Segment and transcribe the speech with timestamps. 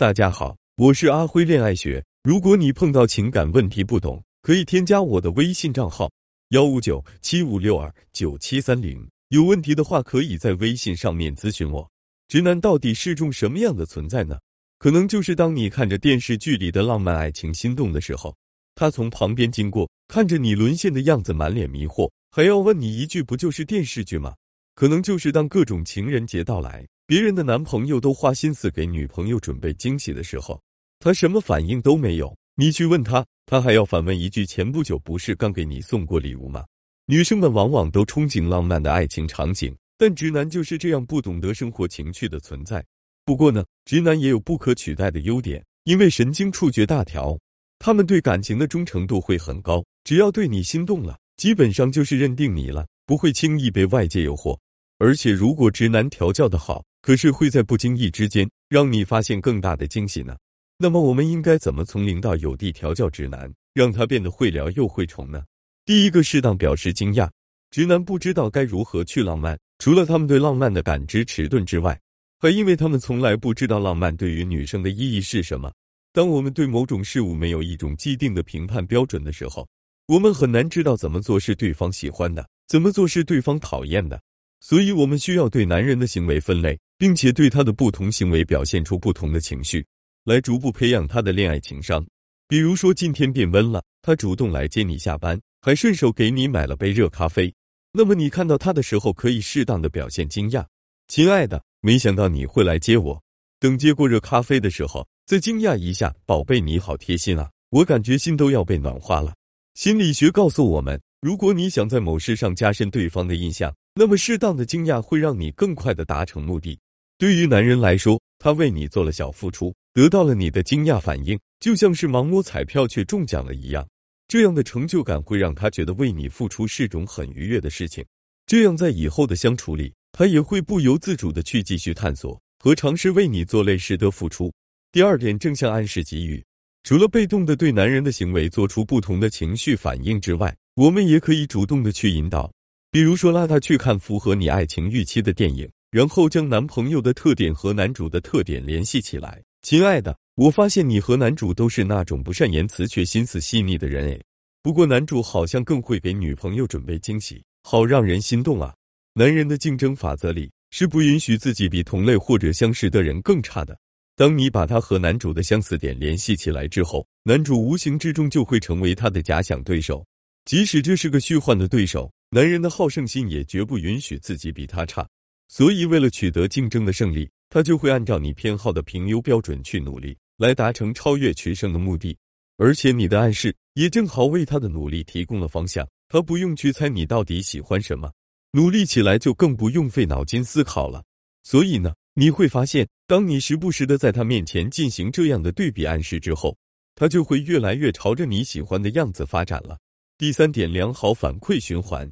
[0.00, 2.02] 大家好，我是阿辉恋爱学。
[2.22, 6.10] 如果你碰到情感问题不懂，可以添加我的微信账号
[6.52, 9.06] 幺五九七五六二九七三零。
[9.28, 11.86] 有问题的话，可以在微信上面咨询我。
[12.28, 14.38] 直男到底是种什么样的存在呢？
[14.78, 18.34] 可能就是当你看着电视剧里的浪漫爱情心动的时候，
[18.74, 24.34] 他从旁边经过，看着你沦陷的样子，满脸迷惑，还要问你一句：“不就是电视剧吗？”
[24.74, 26.86] 可能就是当各种情人节到来。
[27.10, 30.62] 别人的男朋友都花心思给女朋友准备惊喜的时候，
[31.00, 32.32] 他什么反应都没有。
[32.54, 36.64] 你去问他，他还要反问一句：“前不久不是刚给你送过礼物吗？”
[37.06, 42.80] 女生们往往都憧憬浪漫的爱情场景，但直男就是这样不懂得生活情趣的存在。
[43.24, 47.36] 不过呢，直男也有不可取代的优点，因为神经触觉大条，
[47.80, 49.84] 他们对感情的忠诚度会很高。
[50.04, 54.56] 只要对你心动了，基本上就是认定你了，不会轻易被外界诱惑。
[54.98, 60.36] 而且，如果直男调教的好，可是会在不经意之间让你发现更大的惊喜呢。
[60.78, 65.42] 那么我们应该怎么从零到有地调教直男，让他变得会聊又会宠呢？
[65.84, 67.28] 第一个，适当表示惊讶。
[67.70, 71.98] 直男不知道该如何去浪漫，除了他们对浪漫的感知迟钝之外，
[72.38, 75.70] 还因为他们从来不知道浪漫对于女生的意义是什么。
[76.12, 79.68] 当我们对某种事物没有一种既定的评判标准的时候，
[80.08, 84.20] 我们很难知道怎么做是对方喜欢的，怎么做是对方讨厌的。
[84.58, 89.82] 所以，我们需要对男人的行为分类，并且对他的不同行为表现出不同的情绪，
[90.24, 92.06] 来逐步培养他的恋爱情商。
[92.46, 97.50] 比如说，今天变温了，他主动来接你下班，还顺手给你买了杯热咖啡。
[97.90, 100.62] 那么，你看到他的时候，可以适当的表现惊讶
[101.08, 103.18] ：“亲爱的，没想到你会来接我。”
[103.58, 109.32] 等接过热咖啡的时候，再惊讶一下：“宝贝，你好贴心啊，我感觉心都要被暖化了。”
[109.72, 116.78] 心理学告诉我们，如果你想在某事上加深对方的印象，那么，适当的惊讶会让你更快的达成目的。
[117.20, 123.86] 对于男人来说，他为你做了小付出，得到了你的惊讶反应，就像是盲摸彩票却中奖了一样。
[124.26, 128.02] 这样的成就感会让他觉得为你付出是种很愉悦的事情。
[128.46, 134.50] 这样在以后的相处里，他也会不由自主的去继续探索和尝试为你做类似的付出。
[134.90, 136.42] 第二点，正向暗示给予。
[136.84, 142.50] 除了被动的对男人的行为做出不同的情绪反应之外，我们也可以主动的去引导。
[142.90, 149.42] 比如说，拉他去看符合你爱情预期的电影，然后将男朋友的特点和男主的特点联系起来。
[149.62, 154.22] 亲爱的，我发现你和男主都是那种不善言辞却心思细腻的人诶。
[154.62, 158.74] 不过男主好像更会给女朋友准备惊喜，好让人心动啊！
[159.14, 163.76] 男人的竞争法则里是不允许自己比同类或者相识的人更差的。
[164.14, 170.06] 当你把他和男主的相似点联系起来之后，男主无形之中就会成为他的假想对手，
[170.44, 172.10] 即使这是个虚幻的对手。
[172.30, 175.08] 男人的好胜心也绝不允许自己比他差，
[175.50, 182.16] 所以为了取得竞争的胜利，他就会按照你偏好的评优标准去努力，来达成超越取胜的目的。
[182.56, 188.12] 而且你的暗示也正好为他的努力提供了方向，他不用去猜你到底喜欢什么，
[188.52, 191.02] 努力起来就更不用费脑筋思考了。
[191.42, 196.56] 所以呢，你会发现，当你时不时的在他面前进行这样的对比暗示之后，
[196.94, 199.76] 他就会越来越朝着你喜欢的样子发展了。
[200.16, 202.08] 第三点，良好反馈循环。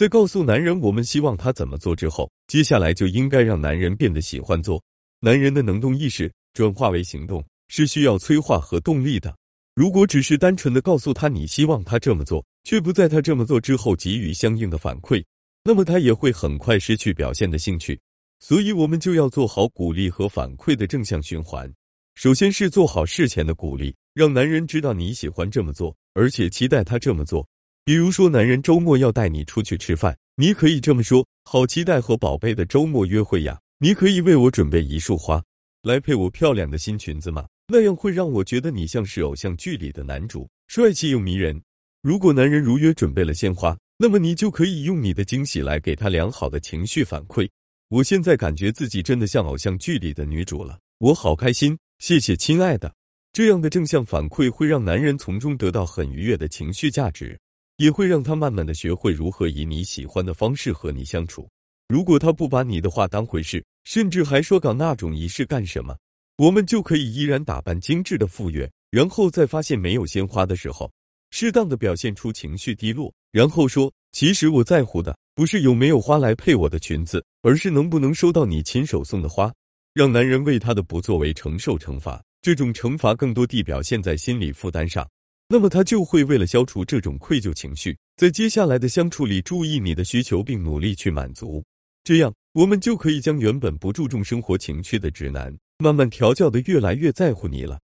[0.00, 4.82] 在告诉男人我们希望他怎么做之后，接下来就应该让男人变得喜欢做。
[5.20, 9.36] 男人的能动意识转化为行动是需要催化和动力的。
[9.74, 15.22] 如果只是单纯的告诉他你希望他这么做，却不在他这么做之后给予相应的反馈，
[15.64, 18.00] 那么他也会很快失去表现的兴趣。
[18.38, 21.70] 所以，我们就要做好鼓励和反馈的正向循环。
[22.14, 27.46] 首先是做好事前的鼓励，让男人知道你喜欢这么做，而且期待他这么做。
[27.84, 33.58] 比如说，男人周末要带你出去吃饭，你可以这么说：“好期待和宝贝的周末约会呀！
[33.78, 35.42] 你可以为我准备一束花，
[35.82, 37.46] 来配我漂亮的新裙子吗？
[37.68, 41.60] 那样会让我觉得你像是偶像剧里的男主，帅气又迷人。”
[42.02, 47.48] 如果男人如约准备了鲜花，那么你就可以用你的惊喜来给他良好的情绪反馈。
[47.88, 51.76] 我现在感觉自己真的像偶像剧里的女主了，我好开心！
[51.98, 52.94] 谢谢，亲爱的。
[53.32, 57.38] 这样的正向反馈会让男人从中得到很愉悦的情绪价值。
[57.80, 61.48] 也会让他慢慢的学会如何以你喜欢的方式和你相处。
[61.88, 65.96] 如果他不把你的话当回事，甚至还说搞那种仪式干什么，
[66.36, 70.92] 我们就可以依然打扮精致的赴约，然后在发现没有鲜花的时候，
[71.30, 79.50] 适当的表现出情绪低落，然后说：“其实我在乎的不是有没有花来配我的裙子，而是能不能收到你亲手送的花。”
[79.94, 85.08] 让男人为他的不作为承受惩罚，这种惩罚更多地表现在心理负担上。
[85.52, 91.60] 那么他就会为了消除这种愧疚情绪，在接下来的相处里注意你的需求，并努力去满足。
[92.04, 97.80] 这样，我们就可以将原本不注重生活情趣的直男慢慢调教的越来越在乎你了。